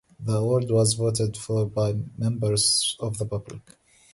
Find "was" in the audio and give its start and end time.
0.71-0.95